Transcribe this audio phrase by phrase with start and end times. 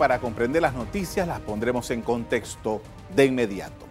[0.00, 2.80] para comprender las noticias las pondremos en contexto
[3.14, 3.84] de inmediato.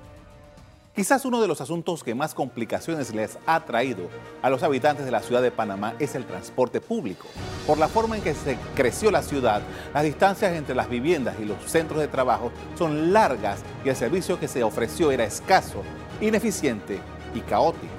[0.95, 4.09] Quizás uno de los asuntos que más complicaciones les ha traído
[4.41, 7.27] a los habitantes de la ciudad de Panamá es el transporte público.
[7.67, 9.61] Por la forma en que se creció la ciudad,
[9.93, 14.39] las distancias entre las viviendas y los centros de trabajo son largas y el servicio
[14.39, 15.83] que se ofreció era escaso,
[16.21, 16.99] ineficiente
[17.35, 17.93] y caótico.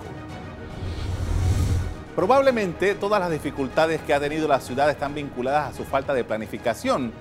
[2.17, 6.25] Probablemente todas las dificultades que ha tenido la ciudad están vinculadas a su falta de
[6.25, 7.13] planificación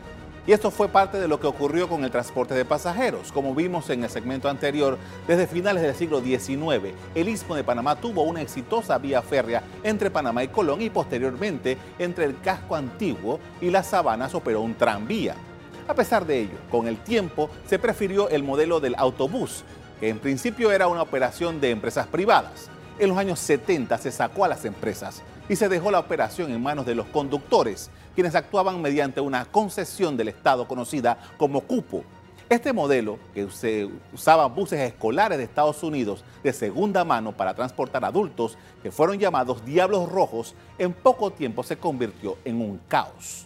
[0.50, 3.32] y esto fue parte de lo que ocurrió con el transporte de pasajeros.
[3.32, 4.97] Como vimos en el segmento anterior,
[5.28, 10.10] desde finales del siglo XIX, el Istmo de Panamá tuvo una exitosa vía férrea entre
[10.10, 15.36] Panamá y Colón y posteriormente entre el casco antiguo y las sabanas operó un tranvía.
[15.88, 19.63] A pesar de ello, con el tiempo se prefirió el modelo del autobús,
[20.00, 22.71] que en principio era una operación de empresas privadas.
[22.97, 26.62] En los años 70 se sacó a las empresas y se dejó la operación en
[26.62, 32.03] manos de los conductores, quienes actuaban mediante una concesión del Estado conocida como cupo.
[32.48, 38.06] Este modelo, que se usaba buses escolares de Estados Unidos de segunda mano para transportar
[38.06, 43.45] adultos, que fueron llamados Diablos Rojos, en poco tiempo se convirtió en un caos.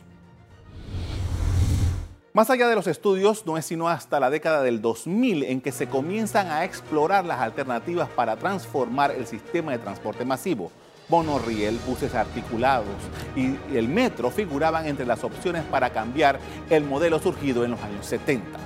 [2.33, 5.71] Más allá de los estudios, no es sino hasta la década del 2000 en que
[5.71, 10.71] se comienzan a explorar las alternativas para transformar el sistema de transporte masivo
[11.09, 12.87] monorriel, buses articulados
[13.35, 18.05] y el metro figuraban entre las opciones para cambiar el modelo surgido en los años
[18.05, 18.59] 70.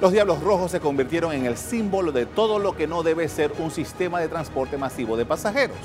[0.00, 3.52] Los Diablos Rojos se convirtieron en el símbolo de todo lo que no debe ser
[3.58, 5.78] un sistema de transporte masivo de pasajeros.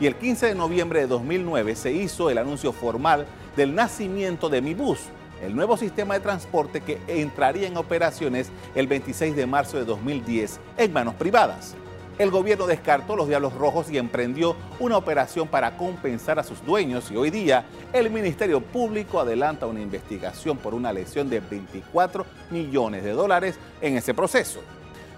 [0.00, 4.62] Y el 15 de noviembre de 2009 se hizo el anuncio formal del nacimiento de
[4.62, 5.00] Mi Bus,
[5.42, 10.60] el nuevo sistema de transporte que entraría en operaciones el 26 de marzo de 2010
[10.78, 11.74] en manos privadas
[12.18, 17.10] el gobierno descartó los Diablos Rojos y emprendió una operación para compensar a sus dueños
[17.10, 23.04] y hoy día el Ministerio Público adelanta una investigación por una lesión de 24 millones
[23.04, 24.60] de dólares en ese proceso.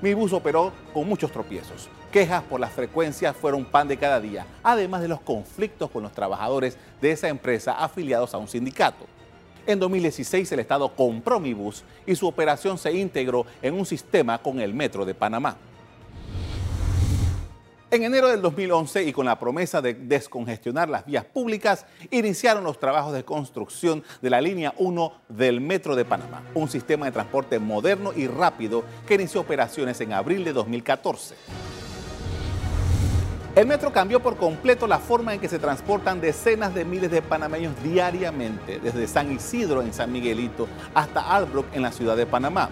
[0.03, 1.89] Mi bus operó con muchos tropiezos.
[2.12, 6.12] Quejas por las frecuencias fueron pan de cada día, además de los conflictos con los
[6.12, 9.06] trabajadores de esa empresa afiliados a un sindicato.
[9.66, 14.39] En 2016 el Estado compró Mi bus y su operación se integró en un sistema
[14.39, 15.56] con el Metro de Panamá.
[17.93, 22.78] En enero del 2011 y con la promesa de descongestionar las vías públicas, iniciaron los
[22.78, 27.59] trabajos de construcción de la línea 1 del Metro de Panamá, un sistema de transporte
[27.59, 31.34] moderno y rápido que inició operaciones en abril de 2014.
[33.56, 37.22] El metro cambió por completo la forma en que se transportan decenas de miles de
[37.22, 42.71] panameños diariamente, desde San Isidro en San Miguelito hasta Albrook en la ciudad de Panamá.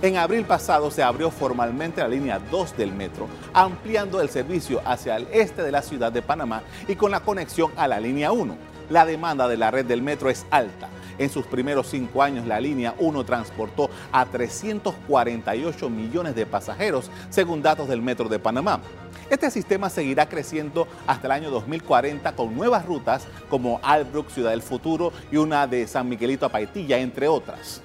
[0.00, 5.16] En abril pasado se abrió formalmente la línea 2 del metro, ampliando el servicio hacia
[5.16, 8.56] el este de la ciudad de Panamá y con la conexión a la línea 1.
[8.90, 10.88] La demanda de la red del metro es alta.
[11.18, 17.60] En sus primeros cinco años, la línea 1 transportó a 348 millones de pasajeros, según
[17.60, 18.80] datos del Metro de Panamá.
[19.28, 24.62] Este sistema seguirá creciendo hasta el año 2040 con nuevas rutas como Albrook, Ciudad del
[24.62, 27.82] Futuro y una de San Miguelito a Paitilla, entre otras.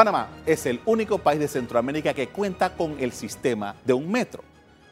[0.00, 4.42] Panamá es el único país de Centroamérica que cuenta con el sistema de un metro.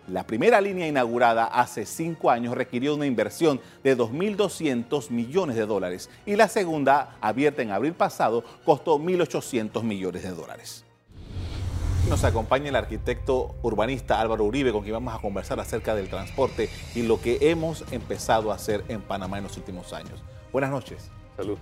[0.07, 6.11] La primera línea inaugurada hace cinco años requirió una inversión de 2.200 millones de dólares
[6.27, 10.85] y la segunda, abierta en abril pasado, costó 1.800 millones de dólares.
[12.11, 16.69] Nos acompaña el arquitecto urbanista Álvaro Uribe, con quien vamos a conversar acerca del transporte
[16.95, 20.23] y lo que hemos empezado a hacer en Panamá en los últimos años.
[20.53, 21.11] Buenas noches.
[21.35, 21.57] Salud.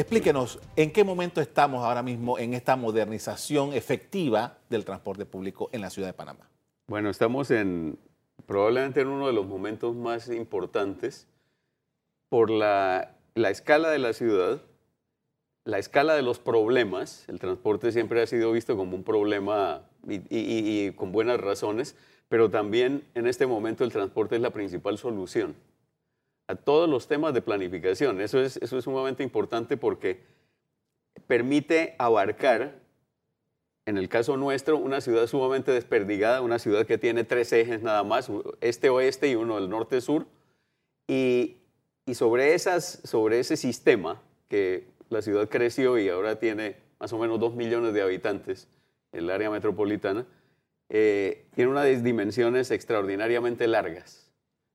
[0.00, 5.82] Explíquenos, ¿en qué momento estamos ahora mismo en esta modernización efectiva del transporte público en
[5.82, 6.48] la ciudad de Panamá?
[6.86, 7.98] Bueno, estamos en
[8.46, 11.28] probablemente en uno de los momentos más importantes
[12.30, 14.62] por la, escala de la ciudad,
[15.66, 17.28] la escala de los problemas.
[17.28, 21.94] El transporte siempre ha sido visto como un problema y con buenas razones,
[22.30, 25.56] pero también en este momento el transporte es la principal solución
[26.50, 28.20] a todos los temas de planificación.
[28.20, 30.20] Eso es, eso es sumamente importante porque
[31.28, 32.80] permite abarcar,
[33.86, 38.02] en el caso nuestro, una ciudad sumamente desperdigada, una ciudad que tiene tres ejes nada
[38.02, 38.30] más,
[38.60, 40.26] este-oeste y uno del norte-sur.
[41.06, 41.58] Y,
[42.04, 47.18] y sobre, esas, sobre ese sistema que la ciudad creció y ahora tiene más o
[47.18, 48.68] menos dos millones de habitantes,
[49.12, 50.26] el área metropolitana,
[50.88, 54.29] eh, tiene unas dimensiones extraordinariamente largas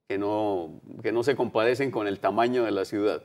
[0.08, 3.22] que no, que no se compadecen con el tamaño de la ciudad.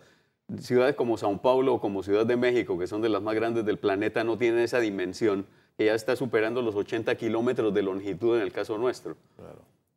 [0.60, 3.66] Ciudades como Sao Paulo o como Ciudad de México, que son de las más grandes
[3.66, 5.46] del planeta, no tienen esa dimensión
[5.78, 9.16] que ya está superando los 80 kilómetros de longitud en el caso nuestro.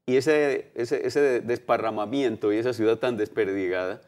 [0.06, 4.02] Y ese, ese, ese desparramamiento y esa ciudad tan desperdigada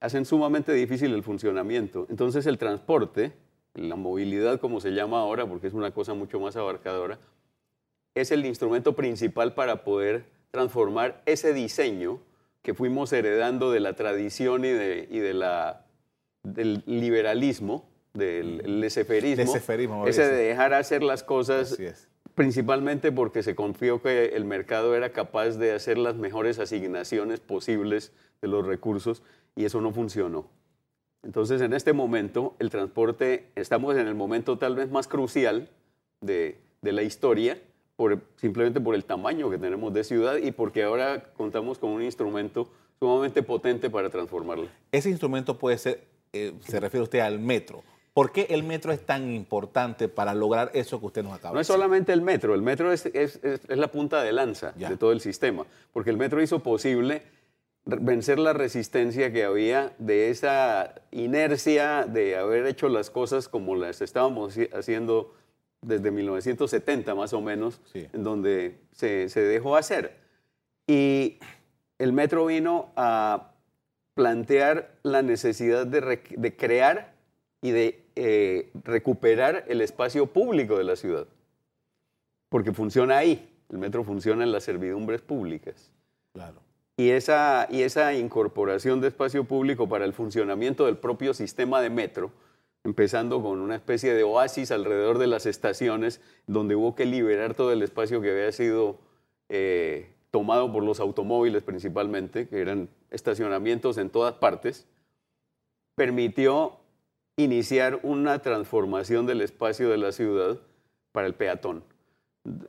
[0.00, 2.06] hacen sumamente difícil el funcionamiento.
[2.10, 3.32] Entonces el transporte,
[3.74, 7.18] la movilidad como se llama ahora, porque es una cosa mucho más abarcadora,
[8.14, 12.18] es el instrumento principal para poder transformar ese diseño
[12.62, 15.84] que fuimos heredando de la tradición y, de, y de la,
[16.42, 21.78] del liberalismo, del leseferismo, ese de dejar hacer las cosas
[22.34, 28.12] principalmente porque se confió que el mercado era capaz de hacer las mejores asignaciones posibles
[28.40, 29.22] de los recursos
[29.54, 30.48] y eso no funcionó.
[31.22, 35.68] Entonces, en este momento, el transporte, estamos en el momento tal vez más crucial
[36.20, 37.60] de, la historia,
[37.96, 42.02] por, simplemente por el tamaño que tenemos de ciudad y porque ahora contamos con un
[42.02, 44.68] instrumento sumamente potente para transformarla.
[44.92, 47.82] Ese instrumento puede ser, eh, se refiere usted al metro.
[48.12, 51.58] ¿Por qué el metro es tan importante para lograr eso que usted nos acaba de
[51.58, 51.70] decir?
[51.70, 53.10] No es solamente el metro, el metro es,
[53.68, 57.22] la punta de lanza de todo el sistema, porque el metro hizo posible
[57.84, 64.00] vencer la resistencia que había de esa inercia de haber hecho las cosas como las
[64.00, 65.34] estábamos haciendo
[65.86, 70.16] desde 1970 más o menos, en donde se, dejó hacer.
[70.86, 71.38] Y
[71.98, 73.52] el metro vino a
[74.14, 77.14] plantear la necesidad de, crear
[77.62, 81.26] y de eh, recuperar el espacio público de la ciudad,
[82.48, 85.92] porque funciona ahí, el metro funciona en las servidumbres públicas.
[86.32, 86.60] Claro.
[86.96, 91.90] Y esa, y esa incorporación de espacio público para el funcionamiento del propio sistema de
[91.90, 92.32] metro,
[92.86, 97.72] empezando con una especie de oasis alrededor de las estaciones, donde hubo que liberar todo
[97.72, 99.00] el espacio que había sido
[99.48, 104.86] eh, tomado por los automóviles principalmente, que eran estacionamientos en todas partes,
[105.96, 106.78] permitió
[107.36, 110.60] iniciar una transformación del espacio de la ciudad
[111.10, 111.82] para el peatón.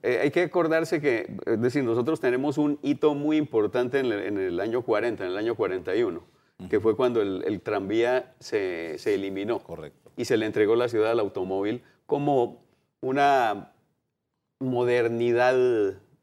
[0.01, 4.59] Eh, hay que acordarse que, es decir, nosotros tenemos un hito muy importante en el,
[4.59, 6.23] año 40, en el año 41,
[6.69, 9.59] que fue cuando el, tranvía se, eliminó.
[9.59, 10.06] Correcto.
[10.17, 12.65] Y se le entregó la ciudad al automóvil como
[12.99, 13.71] una
[14.59, 15.55] modernidad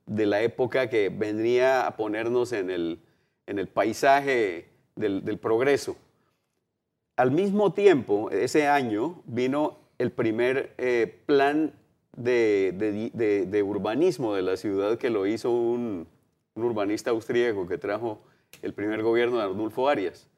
[0.07, 3.01] de la época que vendría a ponernos en el,
[3.47, 5.97] en el paisaje del, progreso.
[7.17, 11.73] Al mismo tiempo, ese año vino el primer eh, plan
[12.17, 16.07] de, urbanismo de la ciudad que lo hizo un,
[16.57, 18.21] urbanista austríaco que trajo
[18.63, 20.29] el primer gobierno de Arnulfo Arias.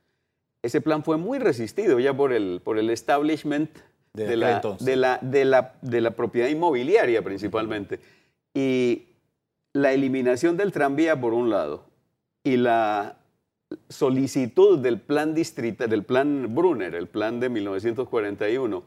[0.66, 3.70] Ese plan fue muy resistido ya por el, por el establishment
[4.14, 8.00] de, la, de, la, de, la, de la propiedad inmobiliaria principalmente.
[8.52, 9.10] Y
[9.72, 11.86] la eliminación del tranvía por un lado
[12.42, 13.18] y la
[13.88, 18.82] solicitud del plan distrita, del plan Brunner, el plan de 1941,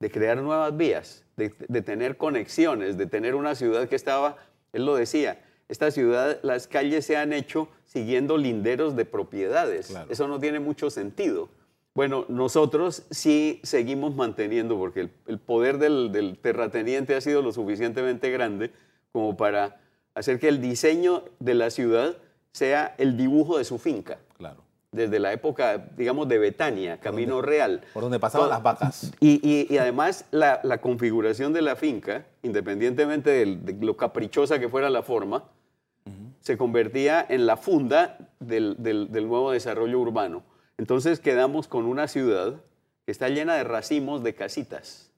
[0.00, 1.50] de crear nuevas vías, de,
[1.82, 4.38] tener conexiones, de tener una ciudad que estaba,
[4.72, 9.94] él lo decía, esta ciudad, las calles se han hecho siguiendo linderos de propiedades.
[10.08, 11.48] Eso no tiene mucho sentido.
[11.94, 18.30] Bueno, nosotros sí seguimos manteniendo, porque el, poder del, del, terrateniente ha sido lo suficientemente
[18.30, 18.70] grande
[19.12, 19.80] como para
[20.14, 22.16] hacer que el diseño de la ciudad
[22.52, 24.18] sea el dibujo de su finca.
[24.36, 27.82] Claro desde la época, digamos, de Betania, Camino Real.
[27.92, 29.12] Por donde pasaban las vacas.
[29.20, 35.44] Y, además la, configuración de la finca, independientemente de, lo caprichosa que fuera la forma,
[36.40, 38.76] se convertía en la funda del,
[39.10, 40.42] nuevo desarrollo urbano.
[40.76, 42.62] Entonces quedamos con una ciudad
[43.04, 45.12] que está llena de racimos de casitas.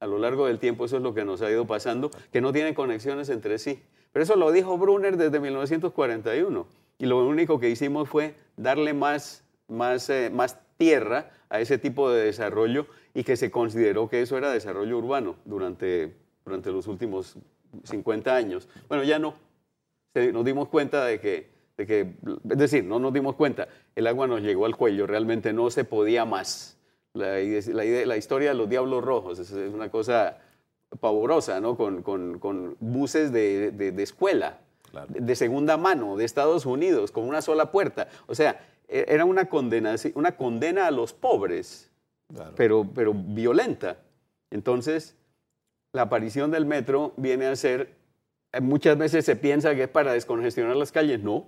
[0.00, 2.52] A lo largo del tiempo eso es lo que nos ha ido pasando, que no
[2.52, 3.82] tiene conexiones entre sí.
[4.12, 6.66] Pero eso lo dijo Brunner desde 1941
[6.98, 12.10] y lo único que hicimos fue darle más, más, eh, más tierra a ese tipo
[12.10, 16.14] de desarrollo y que se consideró que eso era desarrollo urbano durante,
[16.44, 17.36] durante los últimos
[17.84, 18.68] 50 años.
[18.88, 19.45] Bueno, ya no.
[20.32, 22.00] Nos dimos cuenta de que, de que,
[22.50, 25.84] es decir, no nos dimos cuenta, el agua nos llegó al cuello, realmente no se
[25.84, 26.78] podía más.
[27.12, 30.38] La, la, historia de los diablos rojos es, una cosa
[31.00, 31.76] pavorosa, ¿no?
[31.76, 34.60] Con, con, con buses de, de, de escuela
[35.08, 38.08] de segunda mano de Estados Unidos con una sola puerta.
[38.26, 41.90] O sea, e, era una condena, una condena a los pobres,
[42.56, 43.98] pero, pero violenta.
[44.50, 45.16] Entonces,
[45.92, 47.94] la aparición del metro viene a ser,
[48.60, 51.46] muchas veces se piensa que es para descongestionar las calles, no.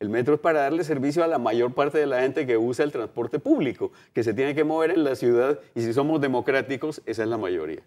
[0.00, 2.84] El metro es para darle servicio a la mayor parte de la gente que usa
[2.84, 7.02] el transporte público, que se tiene que mover en la ciudad y si somos democráticos,
[7.06, 7.82] esa es la mayoría.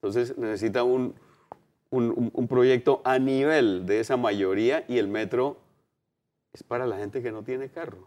[0.00, 1.14] Entonces necesita un,
[1.90, 5.58] un, proyecto a nivel de esa mayoría y el metro
[6.52, 8.06] es para la gente que no tiene carro.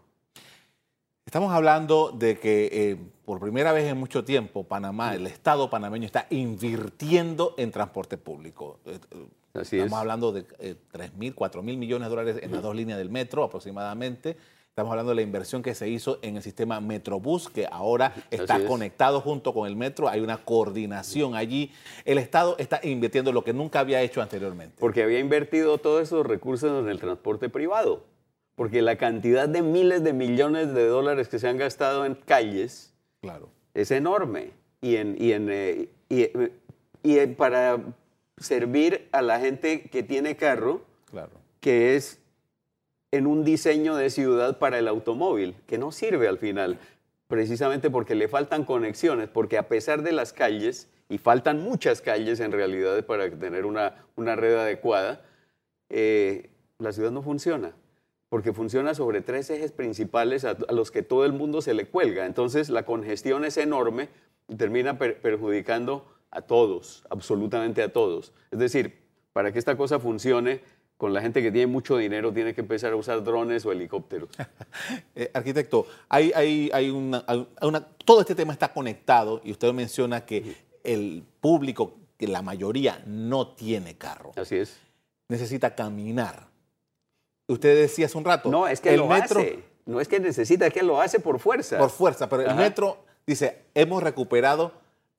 [1.26, 6.06] Estamos hablando de que eh, por primera vez en mucho tiempo Panamá, el Estado panameño
[6.06, 8.80] está invirtiendo en transporte público.
[9.54, 10.42] Eh, eh, Estamos hablando de
[10.92, 14.36] 3 mil, 4 mil millones de dólares en las dos líneas del metro aproximadamente.
[14.72, 18.64] Estamos hablando de la inversión que se hizo en el sistema Metrobús, que ahora está
[18.64, 20.08] conectado junto con el metro.
[20.08, 21.70] Hay una coordinación allí.
[22.06, 24.76] El Estado está invirtiendo lo que nunca había hecho anteriormente.
[24.80, 28.04] Porque había invertido todos esos recursos en el transporte privado.
[28.54, 32.94] Porque la cantidad de miles de millones de dólares que se han gastado en calles
[33.20, 33.50] claro.
[33.74, 34.52] es enorme.
[34.80, 36.30] Y, en, y, en, eh, y,
[37.02, 37.78] y para
[38.38, 41.32] servir a la gente que tiene carro, claro.
[41.60, 42.20] que es
[43.10, 46.78] en un diseño de ciudad para el automóvil, que no sirve al final,
[47.28, 52.40] precisamente porque le faltan conexiones, porque a pesar de las calles, y faltan muchas calles
[52.40, 55.20] en realidad para tener una, una red adecuada,
[55.90, 56.48] eh,
[56.78, 57.74] la ciudad no funciona,
[58.30, 62.24] porque funciona sobre tres ejes principales a, los que todo el mundo se le cuelga.
[62.24, 64.08] Entonces la congestión es enorme
[64.48, 68.32] y termina perjudicando a todos, absolutamente a todos.
[68.50, 68.98] Es decir,
[69.32, 70.60] para que esta cosa funcione,
[70.96, 74.30] con la gente que tiene mucho dinero tiene que empezar a usar drones o helicópteros.
[75.14, 77.22] Eh, arquitecto, hay, hay, hay, una,
[78.04, 83.48] todo este tema está conectado y usted menciona que el público, que la mayoría no
[83.48, 84.32] tiene carro.
[84.36, 84.78] Así es.
[85.28, 86.48] Necesita caminar.
[87.46, 88.48] Usted decía hace un rato.
[88.48, 89.64] No, es que el lo metro, hace.
[89.84, 91.78] No es que necesita, es que lo hace por fuerza.
[91.78, 94.72] Por fuerza, pero el metro dice, hemos recuperado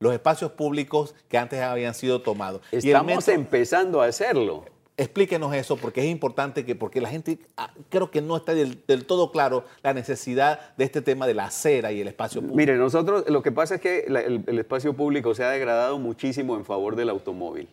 [0.04, 2.62] los espacios públicos que antes habían sido tomados.
[2.74, 4.66] Estamos empezando a hacerlo.
[4.98, 8.78] Explíquenos eso, porque es importante que, porque la gente ah, creo que no está del,
[9.08, 12.58] todo claro la necesidad de este tema de la acera y el espacio público.
[12.58, 16.66] Mire, nosotros lo que pasa es que el, espacio público se ha degradado muchísimo en
[16.66, 17.70] favor del automóvil,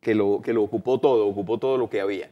[0.00, 2.30] que, lo, que lo ocupó todo, ocupó todo lo que había.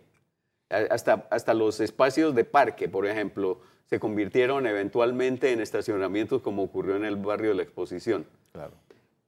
[0.70, 6.96] Hasta, hasta los espacios de parque, por ejemplo, se convirtieron eventualmente en estacionamientos como ocurrió
[6.96, 8.26] en el barrio de la exposición.
[8.52, 8.72] Claro.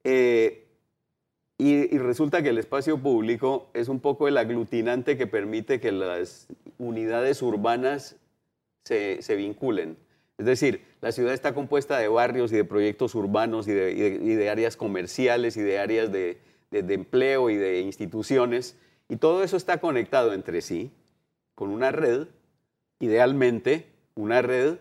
[0.09, 0.69] Eh,
[1.59, 6.47] y, resulta que el espacio público es un poco el aglutinante que permite que las
[6.79, 8.15] unidades urbanas
[8.85, 9.97] se, vinculen.
[10.39, 14.77] Es decir, la ciudad está compuesta de barrios y de proyectos urbanos y de, áreas
[14.77, 16.39] comerciales y de áreas de,
[16.71, 18.77] empleo y de instituciones.
[19.09, 20.93] Y todo eso está conectado entre sí
[21.57, 22.29] con una red,
[23.01, 24.77] idealmente una red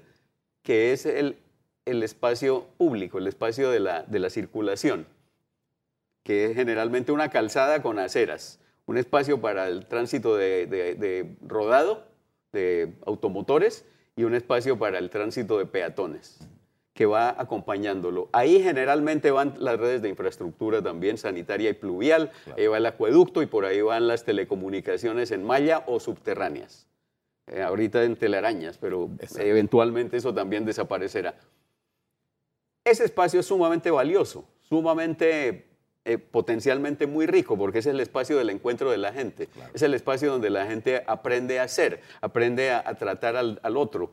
[0.62, 1.38] que es el,
[1.86, 5.15] espacio público, el espacio de la circulación
[6.26, 12.08] que es generalmente una calzada con aceras, un espacio para el tránsito de, rodado
[12.52, 16.40] de automotores y un espacio para el tránsito de peatones
[16.96, 18.30] que va acompañándolo.
[18.32, 23.44] Ahí generalmente van las redes de infraestructura también, sanitaria y pluvial, ahí va el acueducto
[23.44, 26.88] y por ahí van las telecomunicaciones en malla o subterráneas.
[27.46, 31.36] Eh, ahorita en telarañas, pero eventualmente eso también desaparecerá.
[32.84, 35.75] Ese espacio es sumamente valioso, sumamente
[36.08, 39.50] eh, potencialmente muy rico, porque es el espacio del encuentro de la gente.
[39.74, 44.12] Es el espacio donde la gente aprende a ser, aprende a, tratar al, otro.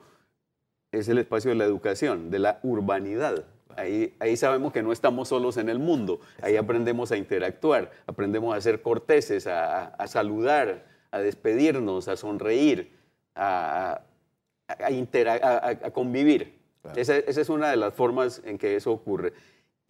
[0.91, 3.45] Es el espacio de la educación, de la urbanidad.
[3.77, 6.21] Ahí, ahí sabemos que no estamos solos en el mundo.
[6.41, 12.91] Ahí aprendemos a interactuar, aprendemos a ser corteses, a, saludar, a despedirnos, a sonreír,
[13.35, 14.01] a,
[14.67, 16.59] a convivir.
[16.97, 19.35] esa es una de las formas en que eso ocurre.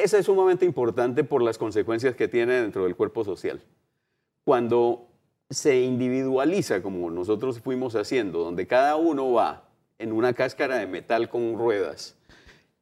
[0.02, 3.62] Eso es sumamente importante por las consecuencias que tiene dentro del cuerpo social.
[4.44, 5.06] Cuando
[5.48, 9.68] se individualiza, como nosotros fuimos haciendo, donde cada uno va
[10.00, 12.16] en una cáscara de metal con ruedas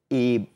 [0.09, 0.49] y,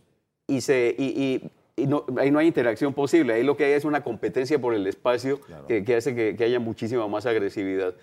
[0.60, 4.72] se, no, ahí no hay interacción posible, ahí lo que hay es una competencia por
[4.72, 7.94] el espacio que, hace que, haya muchísima más agresividad.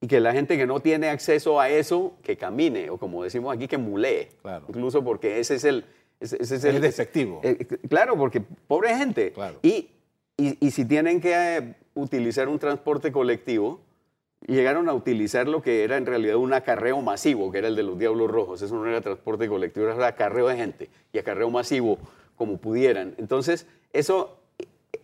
[0.00, 3.54] Y que la gente que no tiene acceso a eso, que camine, o como decimos
[3.54, 4.30] aquí, que mulee.
[4.66, 5.84] Incluso porque ese es el,
[6.22, 7.40] ese, es el, defectivo.
[7.42, 9.32] Eh, claro, porque pobre gente.
[9.62, 9.90] Y,
[10.36, 13.80] y, si tienen que eh, utilizar un transporte colectivo,
[14.46, 17.82] llegaron a utilizar lo que era en realidad un acarreo masivo, que era el de
[17.82, 18.62] los Diablos Rojos.
[18.62, 21.98] Eso no era transporte colectivo, era acarreo de gente y acarreo masivo
[22.36, 23.14] como pudieran.
[23.18, 24.38] Entonces, eso,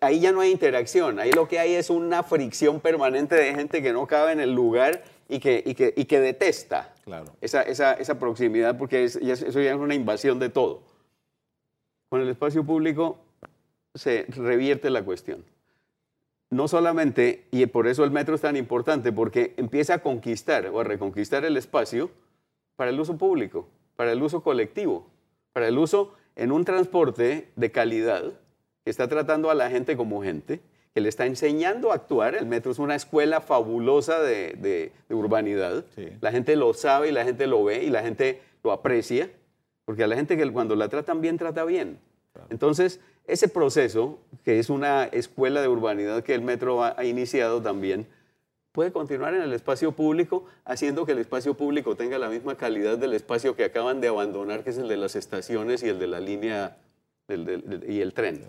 [0.00, 3.82] ahí ya no hay interacción, ahí lo que hay es una fricción permanente de gente
[3.82, 7.26] que no cabe en el lugar y que, y que, y que detesta claro.
[7.40, 10.82] esa, esa, esa proximidad porque eso ya es una invasión de todo.
[12.08, 13.18] Con el espacio público
[13.94, 15.44] se revierte la cuestión.
[16.50, 20.80] No solamente, y por eso el metro es tan importante, porque empieza a conquistar o
[20.80, 22.10] a reconquistar el espacio
[22.76, 25.06] para el uso público, para el uso colectivo,
[25.52, 28.32] para el uso en un transporte de calidad
[28.84, 30.60] que está tratando a la gente como gente,
[30.94, 32.34] que le está enseñando a actuar.
[32.34, 35.84] El metro es una escuela fabulosa de, urbanidad.
[36.20, 39.30] La gente lo sabe y la gente lo ve y la gente lo aprecia.
[39.88, 41.99] Porque a la gente que cuando la tratan bien, trata bien.
[42.50, 48.07] Entonces, ese proceso, que es una escuela de urbanidad que el metro ha, iniciado también,
[48.73, 52.99] puede continuar en el espacio público, haciendo que el espacio público tenga la misma calidad
[52.99, 56.07] del espacio que acaban de abandonar, que es el de las estaciones y el de
[56.07, 56.76] la línea
[57.88, 58.45] y el tren.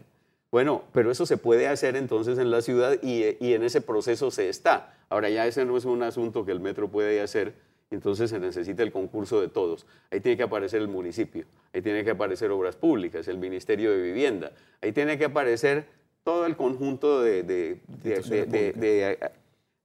[0.51, 4.29] Bueno, pero eso se puede hacer entonces en la ciudad y, y, en ese proceso
[4.29, 4.93] se está.
[5.07, 7.53] Ahora ya ese no es un asunto que el metro puede hacer,
[7.91, 9.85] entonces se necesita el concurso de todos.
[10.11, 14.01] Ahí tiene que aparecer el municipio, ahí tiene que aparecer obras públicas, el Ministerio de
[14.01, 15.85] Vivienda, ahí tiene que aparecer
[16.23, 17.79] todo el conjunto de, de,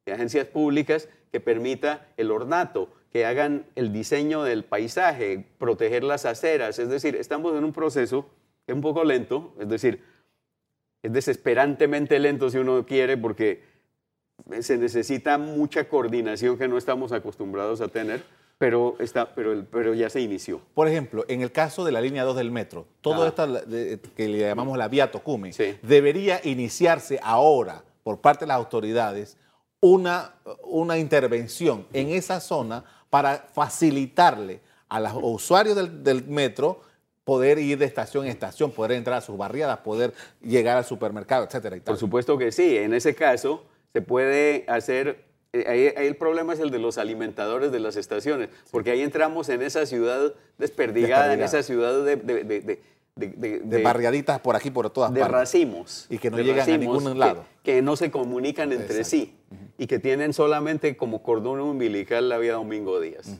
[0.04, 6.26] de agencias públicas que permita el ornato, que hagan el diseño del paisaje, proteger las
[6.26, 6.78] aceras.
[6.78, 8.28] Es decir, estamos en un proceso
[8.66, 10.02] que es un poco lento, es decir,
[11.02, 13.62] es desesperantemente lento si uno quiere porque
[14.60, 18.22] se necesita mucha coordinación que no estamos acostumbrados a tener,
[18.58, 20.60] pero, está, pero, pero ya se inició.
[20.74, 23.46] Por ejemplo, en el caso de la línea 2 del metro, todo esto
[24.16, 29.36] que le llamamos la vía Tocume, debería iniciarse ahora por parte de las autoridades
[29.80, 36.80] una, una intervención en esa zona para facilitarle a los usuarios del, del metro
[37.24, 40.12] poder ir de estación en estación, poder entrar a sus barriadas, poder
[40.42, 41.76] llegar al supermercado, etcétera.
[41.84, 42.76] Por supuesto que sí.
[42.76, 43.64] En ese caso,
[43.94, 48.48] se puede hacer, eh, ahí, el problema es el de los alimentadores de las estaciones,
[48.72, 54.72] porque ahí entramos en esa ciudad desperdigada, en esa ciudad de, de, barriaditas por aquí,
[54.72, 55.24] por todas partes.
[55.24, 56.06] De racimos.
[56.10, 57.44] Y que no llegan a ningún lado.
[57.62, 59.36] Que, no se comunican entre sí
[59.78, 63.38] y que tienen solamente como cordón umbilical la vida Domingo Díaz.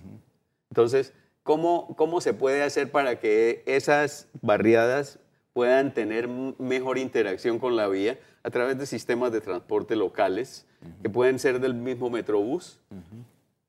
[0.71, 5.19] Entonces, ¿cómo, ¿cómo se puede hacer para que esas barriadas
[5.55, 8.19] puedan tener mejor interacción con la vía?
[8.45, 10.67] a través de sistemas de transporte locales,
[11.03, 12.79] que pueden ser del mismo Metrobús.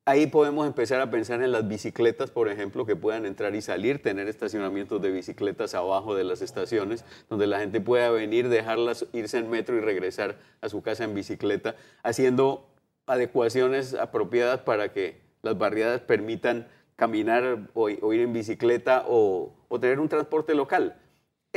[0.04, 4.02] Ahí podemos empezar a pensar en las bicicletas, por ejemplo, que puedan entrar y salir,
[4.02, 9.38] tener estacionamientos de bicicletas abajo de las estaciones, donde la gente pueda venir, dejarlas, irse
[9.38, 12.68] en metro y regresar a su casa en bicicleta, haciendo
[13.06, 20.08] adecuaciones apropiadas para que las barriadas permitan caminar o, ir en bicicleta o tener un
[20.08, 20.96] transporte local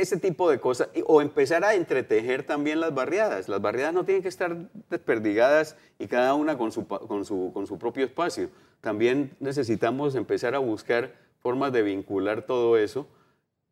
[0.00, 3.48] ese tipo de cosas, o empezar a entretejer también las barriadas.
[3.48, 4.56] Las barriadas no tienen que estar
[4.88, 8.50] desperdigadas y cada una con su, con su, con su propio espacio.
[8.80, 13.06] También necesitamos empezar a buscar formas de vincular todo eso,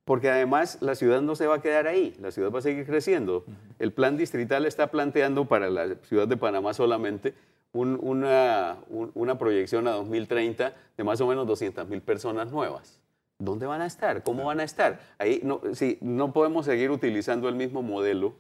[0.05, 2.87] porque además la ciudad no se va a quedar ahí, la ciudad va a seguir
[2.87, 3.45] creciendo.
[3.79, 7.35] El plan distrital está planteando para la ciudad de Panamá solamente
[7.73, 12.99] una, una proyección a 2030 de más o menos 200 mil personas nuevas.
[13.39, 14.23] ¿Dónde van a estar?
[14.23, 15.01] ¿Cómo van a estar?
[15.19, 18.35] Ahí no, sí, no podemos seguir utilizando el mismo modelo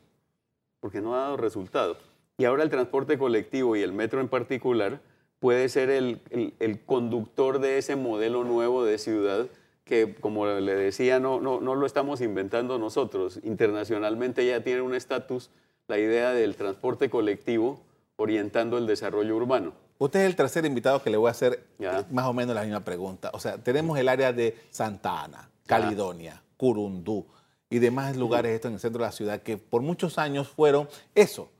[0.80, 1.96] porque no ha dado resultado.
[2.36, 5.00] Y ahora el transporte colectivo y el metro en particular
[5.40, 6.20] puede ser el,
[6.58, 9.48] el, conductor de ese modelo nuevo de ciudad
[9.84, 13.40] que, como le decía, no, no, no lo estamos inventando nosotros.
[13.42, 15.50] Internacionalmente ya tiene un estatus
[15.88, 17.80] la idea del transporte colectivo
[18.16, 19.72] orientando el desarrollo urbano.
[19.98, 21.66] Usted es el tercer invitado que le voy a hacer
[22.10, 23.30] más o menos la misma pregunta.
[23.34, 27.26] O sea, tenemos el área de Santa Ana, Caledonia, Curundú
[27.68, 30.88] y demás lugares esto en el centro de la ciudad que por muchos años fueron
[31.14, 31.50] eso,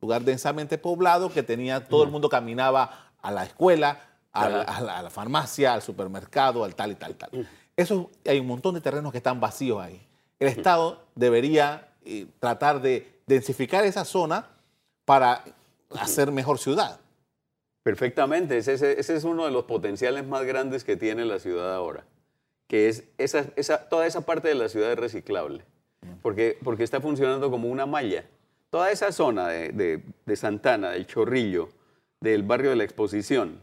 [0.00, 4.00] lugar densamente poblado que tenía, todo el mundo caminaba a la escuela,
[4.32, 7.48] a la, farmacia, al supermercado, al tal y tal, tal.
[7.76, 10.04] Eso, hay un montón de terrenos que están vacíos ahí.
[10.40, 14.48] El Estado debería eh, tratar de densificar esa zona
[15.04, 15.44] para
[15.98, 16.98] hacer mejor ciudad.
[17.84, 22.06] Perfectamente, ese, es uno de los potenciales más grandes que tiene la ciudad ahora,
[22.66, 25.66] que es esa, esa, toda esa parte de la ciudad es reciclable,
[26.22, 28.24] porque, porque está funcionando como una malla.
[28.70, 31.68] Toda esa zona de, de, Santana, del Chorrillo,
[32.20, 33.60] del barrio de la Exposición,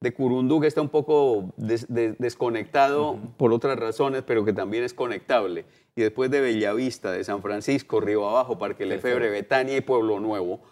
[0.00, 5.66] de Curundú, que está un poco desconectado por otras razones, pero que también es conectable,
[5.94, 10.62] y después de Bellavista, de San Francisco, Río Abajo, Parque Lefebre, Betania y Pueblo Nuevo,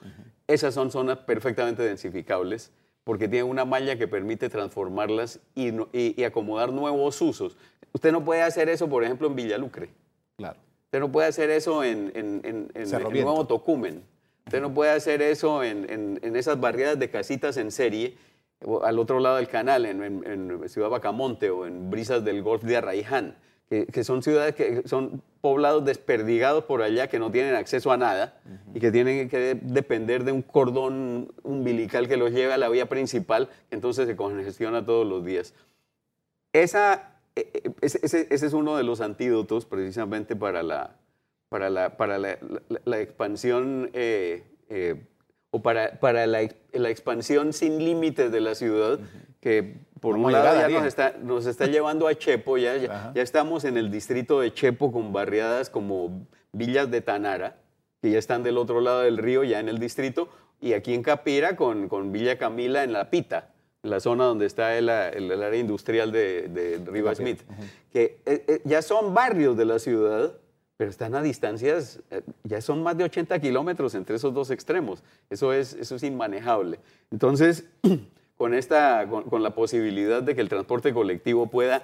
[0.47, 2.73] esas son zonas perfectamente densificables
[3.07, 7.57] porque tiene una malla que permite transformarlas y, acomodar nuevos usos.
[7.93, 9.91] Usted no puede hacer eso, por ejemplo, en Villalucre.
[10.37, 10.59] Claro.
[10.87, 14.03] Usted no puede hacer eso en, en, en, en Nuevo Tocumen.
[14.45, 18.19] Usted no puede hacer eso en, esas barriadas de casitas en serie
[18.83, 23.37] al otro lado del canal, en, Ciudad Bacamonte o en Brisas del Golf de Arraiján
[23.69, 28.41] que, son ciudades que son poblados desperdigados por allá, que no tienen acceso a nada
[28.75, 32.89] y que tienen que depender de un cordón umbilical que los lleve a la vía
[32.89, 35.53] principal, entonces se congestiona todos los días.
[36.53, 40.97] Esa, e, e, ese, es uno de los antídotos precisamente para la,
[41.49, 45.03] para la, para la, expansión eh, eh,
[45.51, 49.01] o para, para la, expansión sin límites de la ciudad,
[49.41, 49.77] que
[50.07, 52.77] por un lado ya nos está, nos está, llevando a Chepo, ya,
[53.13, 57.57] ya, estamos en el distrito de Chepo con barriadas como Villas de Tanara,
[58.01, 60.29] que ya están del otro lado del río, ya en el distrito,
[60.61, 63.49] y aquí en Capira con, con Villa Camila en La Pita,
[63.83, 67.41] la zona donde está el, el, área industrial de, de Riva Smith,
[67.93, 70.35] que eh, eh, ya son barrios de la ciudad,
[70.77, 75.03] pero están a distancias, eh, ya son más de 80 kilómetros entre esos dos extremos.
[75.31, 76.79] Eso es, eso es inmanejable.
[77.11, 77.65] Entonces,
[78.37, 81.83] con, esta, con la posibilidad de que el transporte colectivo pueda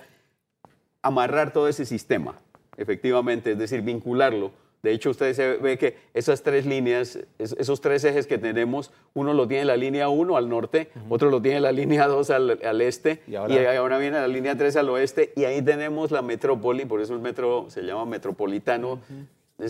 [1.03, 2.39] amarrar todo ese sistema,
[2.77, 4.53] efectivamente, es decir, vincularlo.
[4.83, 9.33] De hecho, usted se ve que esas tres líneas, esos tres ejes que tenemos, uno
[9.33, 13.23] lo tiene la línea 1 al norte, otro lo tiene la línea 2 al, este,
[13.29, 17.15] y ahora, viene la línea 3 al oeste, y ahí tenemos la metrópoli, por eso
[17.15, 18.99] el metro se llama metropolitano,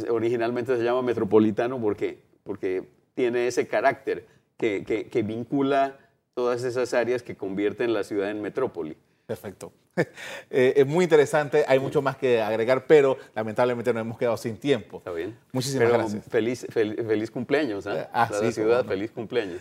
[0.08, 4.24] originalmente se llama metropolitano porque, porque tiene ese carácter
[4.56, 5.98] que, que vincula
[6.34, 8.96] todas esas áreas que convierten la ciudad en metrópoli.
[9.26, 9.72] Perfecto.
[10.50, 14.56] Eh, es muy interesante, hay mucho más que agregar, pero lamentablemente nos hemos quedado sin
[14.56, 14.98] tiempo.
[14.98, 15.38] Está bien.
[15.52, 16.24] Muchísimas gracias.
[16.30, 18.06] Feliz, feliz, cumpleaños, ¿eh?
[18.12, 19.60] Ah, sí, ciudad, feliz cumpleaños.